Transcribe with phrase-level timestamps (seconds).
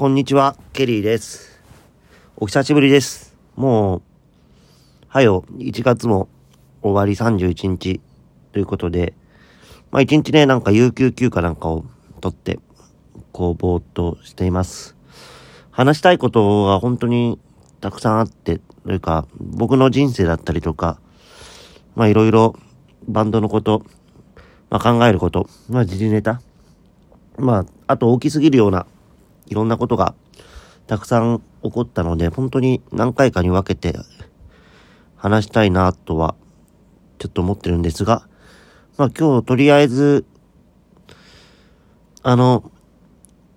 [0.00, 1.60] こんにちは、ケリーです。
[2.38, 3.36] お久しぶりです。
[3.54, 4.02] もう、
[5.08, 6.30] はよ、1月も
[6.80, 8.00] 終わり31日
[8.52, 9.12] ということで、
[9.90, 11.84] まあ1日ね、なんか有給休暇なんかを
[12.22, 12.60] 取って、
[13.32, 14.96] こう、ぼーっとしています。
[15.70, 17.38] 話したいことが本当に
[17.82, 20.98] たくさんあって、というか、僕の人生だったりとか、
[21.94, 22.56] まあいろいろ
[23.06, 23.84] バンドのこと、
[24.70, 26.40] まあ考えること、まあ時事ネタ、
[27.36, 28.86] まあ、あと大きすぎるような
[29.50, 30.14] いろんなことが
[30.86, 33.98] たくさん起こったので、本当に何回かに分けて
[35.16, 36.34] 話したいなとは
[37.18, 38.26] ちょっと思ってるんですが、
[38.96, 40.24] まあ今日とりあえず、
[42.22, 42.70] あの、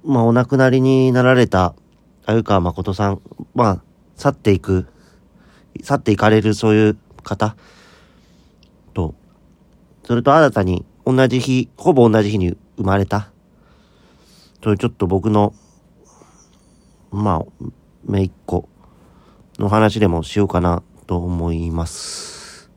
[0.04, 1.76] まあお亡くなりになられた
[2.26, 3.22] 鮎川誠さん、
[3.56, 3.84] まあ
[4.16, 4.88] 去っていく、
[5.82, 7.56] 去っていかれるそういう方
[8.94, 9.16] と、
[10.04, 13.32] それと新たに同じ日、ほぼ同じ日に生まれた、
[14.62, 15.54] というちょっと僕の、
[17.14, 17.66] まあ、
[18.06, 18.68] めいっ子
[19.60, 22.72] の話でもしようかなと思います。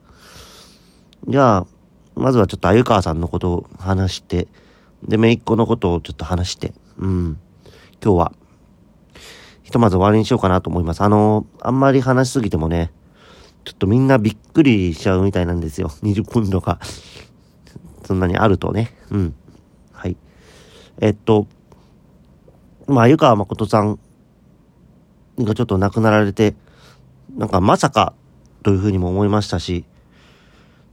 [1.26, 1.66] じゃあ、
[2.14, 4.46] まずはちょっと鮎川さんのことを話して、
[5.02, 7.40] で、めいっ子のことをちょっと話して、うん。
[8.04, 8.32] 今日は、
[9.62, 11.00] ひとまず終わりにしようかなと思います。
[11.00, 12.92] あの、あんまり話しすぎてもね、
[13.64, 15.88] ちょっとみんなびっくりしちゃうみたいなんですよ。
[16.04, 16.78] 20分とか、
[18.04, 18.94] そんなにあるとね。
[19.10, 19.34] うん。
[19.92, 20.16] はい。
[21.00, 21.46] えっと、
[22.86, 23.98] まあ、湯川誠さん
[25.38, 26.54] がちょっと亡くなられて、
[27.36, 28.14] なんかまさか
[28.62, 29.84] というふうにも思いましたし、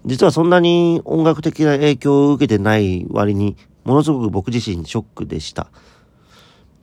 [0.05, 5.67] 実はそんなに音楽的な影響を受けてない割に、ものすごく僕自身ショックでした。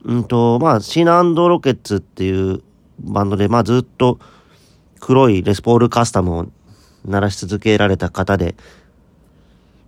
[0.03, 2.63] うんと、まあ、シーナロケッツっていう
[2.99, 4.19] バンドで、まあずっと
[4.99, 6.47] 黒いレスポールカスタムを
[7.05, 8.55] 鳴らし続けられた方で、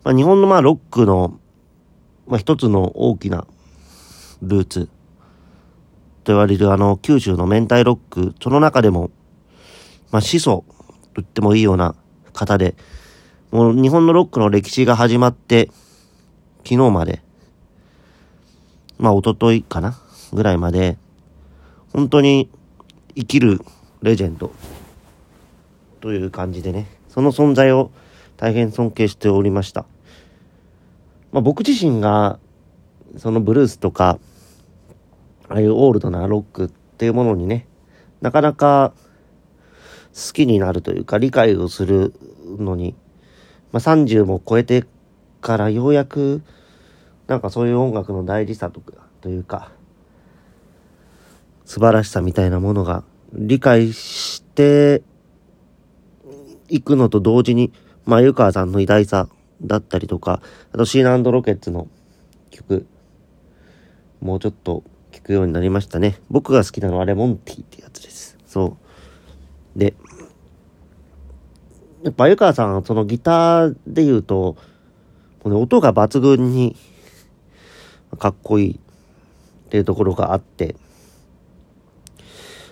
[0.04, 1.40] まあ日本のまあロックの、
[2.28, 3.48] まあ一つの大きな
[4.42, 4.90] ルーツ
[6.24, 9.12] と言われるあの九州の明太ロック、その中でも、
[10.12, 10.64] まあ始祖
[11.14, 11.96] と言ってもいいような
[12.32, 12.76] 方で、
[13.52, 15.70] もう日本のロックの歴史が始まって、
[16.64, 17.22] 昨日まで、
[18.98, 20.00] まあ一昨日かな
[20.32, 20.98] ぐらいまで、
[21.92, 22.50] 本当に
[23.16, 23.60] 生きる
[24.02, 24.52] レジェンド
[26.00, 27.92] という感じでね、その存在を
[28.38, 29.86] 大変尊敬しておりました。
[31.34, 32.40] まあ僕自身が、
[33.18, 34.20] そのブルースとか、
[35.50, 37.68] ああいうオールドなロックっていうものにね、
[38.22, 38.94] なかなか
[40.14, 42.14] 好きになるというか理解をする
[42.58, 42.96] のに、
[43.72, 44.86] まあ、30も超えて
[45.42, 46.44] からようやく
[47.28, 49.72] なんかそういう音楽の大事さとかというか
[51.66, 55.02] 素晴らしさみたいなものが理解して
[56.70, 57.74] いくのと同時に、
[58.06, 59.28] まあ、湯川さんの偉大さ
[59.62, 61.88] だったりとか、あとシーナロケッツの
[62.52, 62.86] 曲、
[64.22, 64.84] もうちょっと
[65.24, 66.20] くようになりましたね。
[66.30, 68.38] 僕が好きなのはレモンティーってやつです。
[68.46, 68.78] そ
[69.76, 69.80] う。
[69.80, 69.96] で、
[72.04, 74.58] やっぱ湯川さん、そのギターで言うと、
[75.40, 76.76] この音が抜群に
[78.20, 80.76] かっこいいっていうところがあって、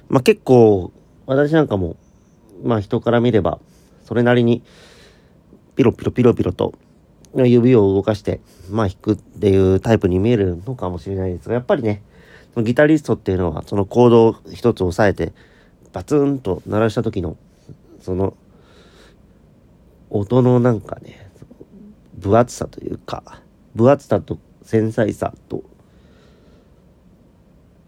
[0.10, 0.92] まあ結構、
[1.26, 1.96] 私なんかも、
[2.64, 3.60] まあ人から見れば、
[4.04, 4.62] それなりに、
[5.76, 6.74] ピロピロピロピロと、
[7.34, 12.04] 指を動かして、まあ弾くっていうタイプに見えるのかもしれないですが、やっぱりね、
[12.58, 15.34] ギタリストっていうのは、そのコードを一つ押さえて、
[15.94, 17.38] バツンと鳴らした時の、
[18.02, 18.36] その、
[20.10, 21.30] 音のなんかね、
[22.18, 23.42] 分厚さというか、
[23.76, 25.64] 分厚さと繊細さと、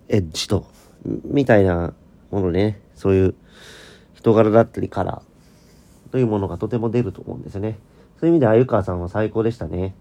[0.07, 0.65] エッジと、
[1.25, 1.93] みたいな
[2.31, 3.35] ものね、そういう
[4.13, 7.77] 人柄だったりカラーというものがとても出ると思うんですよね。
[8.19, 9.95] そういう意味で鮎川さんは最高でしたね。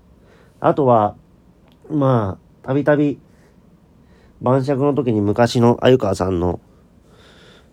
[0.61, 1.17] あとは、
[1.91, 3.19] まあ、たびたび、
[4.43, 6.61] 晩酌の時に昔の鮎川さんの、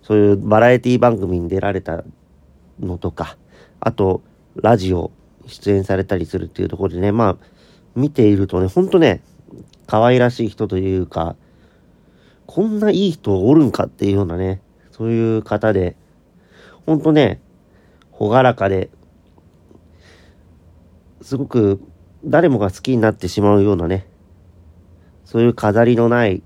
[0.03, 2.03] そういうバラエティ番組に出られた
[2.79, 3.37] のとか、
[3.79, 4.21] あと、
[4.55, 5.11] ラジオ
[5.47, 7.37] 出演されたりするっていうところでね、まあ、
[7.95, 9.23] 見ているとね、ほんとね、
[9.87, 11.35] 可愛らしい人というか、
[12.45, 14.61] こんないい人おるんかっていうようなね、
[14.91, 15.95] そういう方で、
[16.85, 17.41] ほんとね、
[18.11, 18.91] ほがらかで、
[21.21, 21.81] すごく
[22.23, 24.05] 誰もが好きになってしまうようなね、
[25.25, 26.43] そういう飾りのない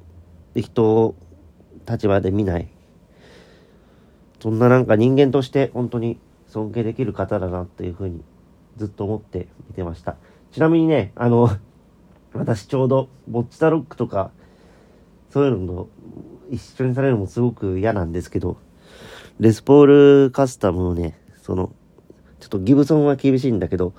[0.62, 1.16] 人を
[1.90, 2.70] 立場で見ない。
[4.40, 8.22] そんななんか人間として本当に尊敬できる方だなっていうふうに
[8.78, 10.18] ずっと思って見てました。
[10.52, 11.50] ちなみにね、あの、
[12.34, 14.32] 私ちょうどボッチタロックとか
[15.34, 15.90] そういうのと
[16.52, 18.58] 一緒にされるのもすごく嫌なんですけど、
[19.40, 21.74] レスポールカスタムをね、その、
[22.40, 23.94] ちょっとギブソンは厳しいんだけど、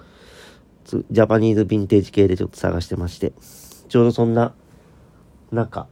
[0.85, 3.33] ジャパニーズヴィンテージ系でちょっと探してまして、
[3.89, 4.55] ちょうどそんな
[5.51, 5.89] 中、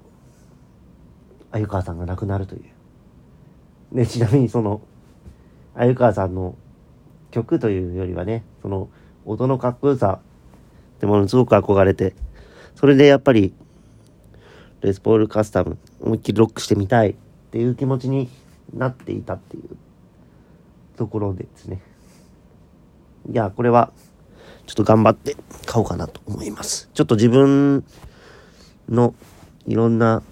[1.52, 2.62] 鮎川さんが亡くなるという。
[3.93, 4.81] で、ちなみにその、
[5.75, 6.56] 鮎川さんの
[7.31, 8.88] 曲というよりはね、その、
[9.25, 10.19] 音のかっこよさ
[10.96, 12.14] ってものすごく憧れて、
[12.75, 13.54] それでやっぱり、
[14.81, 17.14] レスポールカスタム、思いっきりロックしてみたいっ
[17.52, 18.28] ていう気持ちに
[18.75, 19.76] なっていたっていう
[20.96, 21.81] ところでですね。
[23.31, 23.93] いや、これは、
[24.66, 26.88] ちょっと頑張って買おうかなと思います。
[26.94, 27.84] ちょっと自分
[28.88, 29.14] の
[29.66, 30.22] いろんな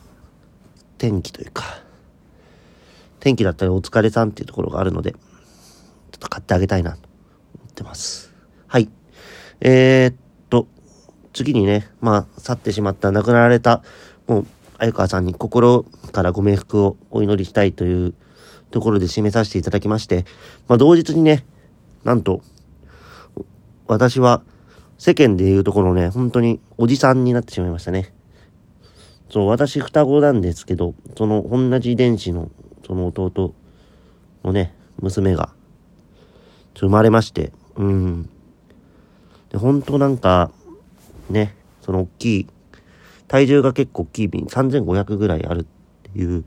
[1.01, 1.65] 天気というか、
[3.21, 8.35] 天気だったりお疲れさんっていうところがあるので、ちょっと買ってあげたいなと思ってます。
[8.67, 8.91] はい。
[9.63, 10.15] えー、っ
[10.51, 10.69] と、
[11.33, 13.83] 次にね、まあ、去ってしまった、亡くなられた、
[14.27, 18.15] もう、鮎川さんに心からご冥福をお祈りしたいという
[18.71, 20.27] ところで締めさせていただきまして、
[20.69, 21.47] まあ、同日にね、
[22.05, 22.43] なんと、
[23.87, 24.43] 私は
[24.99, 28.13] 世間で言うところね、本当におじさんになってしまいましたね。
[29.31, 32.51] そう、私双子なんですけど、その同じ遺伝子の
[32.87, 33.55] その弟
[34.43, 35.51] のね、娘が、
[36.75, 38.29] 生まれまして、うん。
[39.51, 40.51] で、本当なんか、
[41.29, 42.47] ね、その大きい、
[43.29, 46.45] 体重が結構大きい瓶、3500ぐらいあるっていう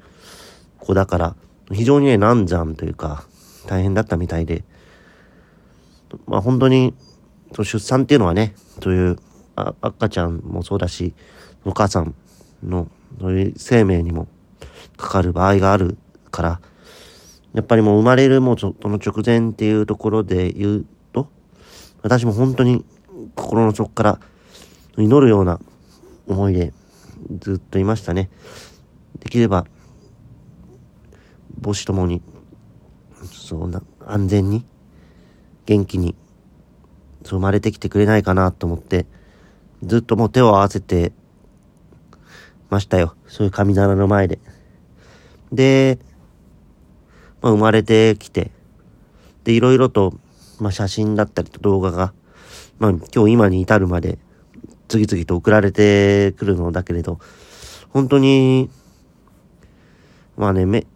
[0.80, 1.36] 子だから、
[1.72, 3.24] 非常にね、難産というか、
[3.68, 4.66] 大変だったみたいで、
[6.26, 6.94] まあ本当に、
[7.56, 9.18] 出産っていうのはね、そういう
[9.56, 11.14] 赤ちゃんもそうだし、
[11.64, 12.16] お母さん
[12.63, 12.88] の
[13.56, 14.27] 生命にも
[14.98, 15.98] かかる場合がある
[16.31, 16.62] から、
[17.54, 21.30] やっぱりもう生まれるもうその直前っていうところで言うと、
[22.01, 22.83] 私も本当に
[23.36, 24.19] 心の底から
[24.98, 25.60] 祈るような
[26.27, 26.74] 思いで
[27.39, 28.30] ずっといましたね。
[29.19, 29.65] できれば、
[31.63, 32.21] 母子ともに、
[33.31, 34.65] そうな、安全に、
[35.65, 36.15] 元気に、
[37.24, 39.06] そう生まれてきてくれないかなと思って、
[39.83, 41.13] ずっともう手を合わせて
[42.74, 43.16] ましたよ。
[43.28, 44.40] そういう神棚の前で。
[45.52, 46.00] で、
[47.42, 48.52] まあ、生まれてきて、
[49.44, 50.14] で、いろいろと、
[50.60, 52.14] まあ、写真だったりと動画が、
[52.80, 54.18] まあ、今日今に至るまで、
[54.88, 57.20] 次々と送られてくるのだけれど、
[57.90, 58.70] 本当に、
[60.36, 60.88] まあね、目、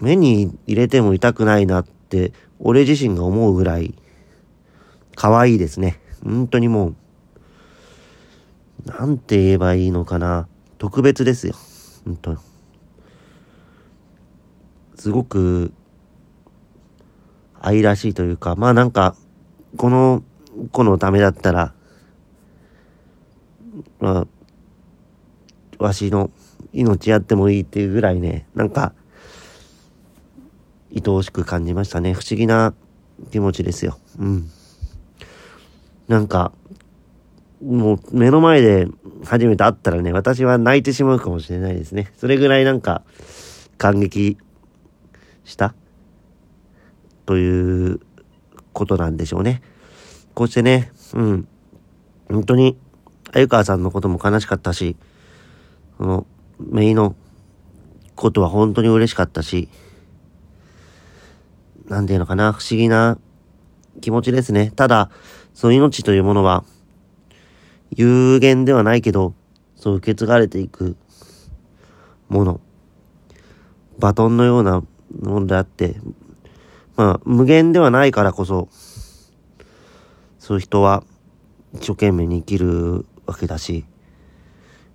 [0.00, 3.94] 目に入れても痛くないなって、俺自身が思うぐらい、
[5.16, 6.00] 可愛いですね。
[6.22, 6.96] 本当にもう、
[8.86, 10.46] なんて言えばいいのかな。
[10.78, 11.54] 特別ですよ。
[12.04, 12.36] 本当
[14.94, 15.72] すごく、
[17.60, 19.16] 愛らしいというか、まあなんか、
[19.76, 20.22] この
[20.70, 21.74] 子のためだったら、
[23.98, 24.26] ま
[25.80, 26.30] あ、わしの
[26.72, 28.94] 命やってもいいっていうぐらいね、なんか、
[30.94, 32.14] 愛おしく感じましたね。
[32.14, 32.72] 不思議な
[33.32, 33.98] 気持ちですよ。
[34.18, 34.50] うん。
[36.06, 36.52] なんか、
[37.62, 38.86] もう目の前で
[39.24, 42.12] 初めて会ったらね、私は泣いてしまうかもしれないですね。
[42.16, 43.02] それぐらいなんか
[43.78, 44.36] 感激
[45.44, 45.74] した？
[47.24, 48.00] という
[48.72, 49.62] ことなんでしょうね。
[50.34, 51.48] こうしてね、うん。
[52.28, 52.76] 本当に、
[53.32, 54.96] 鮎川さんのことも悲しかったし、
[55.96, 56.26] その、
[56.60, 57.16] メイの
[58.14, 59.68] ことは本当に嬉しかったし、
[61.88, 63.18] なんていうのかな、不思議な
[64.00, 64.72] 気持ちですね。
[64.76, 65.10] ただ、
[65.54, 66.64] その命というものは、
[67.90, 69.34] 有限ではないけど、
[69.74, 70.96] そう受け継がれていく
[72.28, 72.60] もの。
[73.98, 74.82] バトンのような
[75.22, 75.96] ものであって、
[76.96, 78.68] まあ、無限ではないからこそ、
[80.38, 81.02] そういう人は
[81.74, 83.84] 一生懸命に生きるわけだし、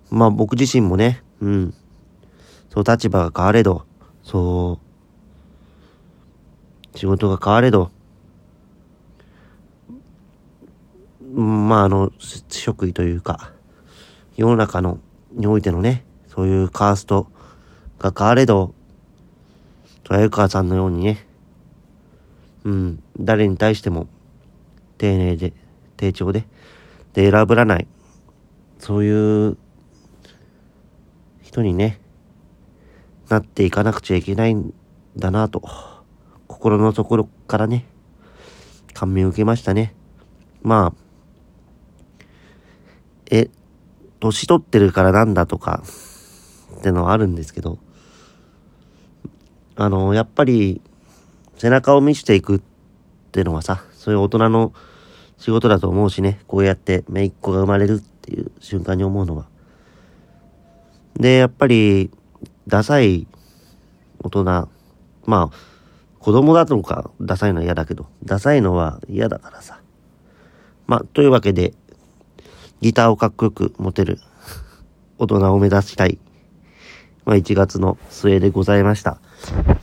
[0.10, 1.74] まあ僕自身もね、うん、
[2.70, 3.86] そう立場が変われど、
[4.24, 4.80] そ
[6.94, 7.92] う、仕事が変われど、
[11.72, 12.12] まああの、
[12.50, 13.54] 職位というか、
[14.36, 15.00] 世の中の、
[15.32, 17.32] においてのね、そういうカースト
[17.98, 18.76] が変われど、
[20.04, 21.26] 豊川さんのようにね、
[22.66, 24.08] うん、誰に対しても、
[24.98, 25.54] 丁寧で、
[25.96, 26.46] 丁重で、
[27.14, 27.88] で、選ぶらない、
[28.78, 29.58] そういう
[31.42, 32.02] 人にね、
[33.30, 34.74] なっていかなくちゃいけないん
[35.16, 35.62] だなと、
[36.50, 37.86] 心の底からね、
[38.94, 39.96] 感銘を受けましたね。
[40.64, 41.11] まあ、
[43.32, 43.50] え、
[44.20, 45.82] 年取ってるからなんだとか、
[46.78, 47.80] ってのはあるんですけど、
[49.76, 50.82] あの、やっぱり、
[51.56, 52.62] 背中を見せていくっ
[53.32, 54.74] てのはさ、そういう大人の
[55.38, 59.48] 仕事だと思うしね、こうやって姪っ子が生まれるっていう瞬間に思うのは。
[61.16, 62.12] で、やっぱり、
[62.68, 63.28] ダサい
[64.20, 64.70] 大人、ま
[65.26, 65.50] あ、
[66.20, 69.80] 子供だとかダサいのは嫌だけど、ダサいのは嫌だからさ。
[70.86, 71.74] まあ、というわけで、
[72.82, 74.20] ギターをかっこよく持てる
[75.18, 76.20] 大人を目指したい
[77.26, 79.20] まあ1月の末でございました。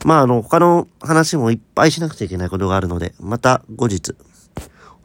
[0.05, 4.15] まああの、他の話もいっぱいしなくちゃいけないことがあるので、また後日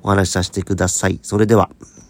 [0.01, 1.19] お話しさせてください。
[1.21, 1.69] それでは。